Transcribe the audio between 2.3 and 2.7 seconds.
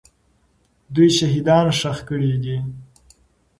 دي.